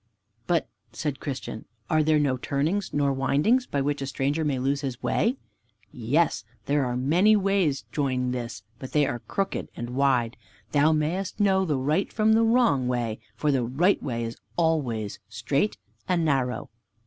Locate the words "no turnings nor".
2.17-3.13